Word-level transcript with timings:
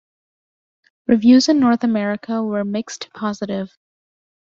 Reviews 1.05 1.47
in 1.47 1.59
North 1.59 1.83
America 1.83 2.41
were 2.41 2.63
mixed 2.65 3.01
to 3.03 3.11
positive. 3.11 3.77